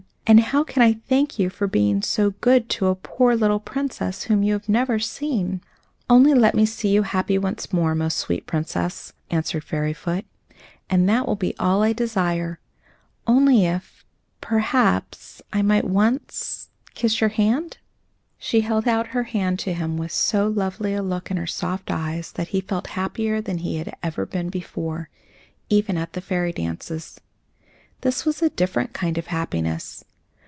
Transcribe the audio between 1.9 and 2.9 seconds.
so good to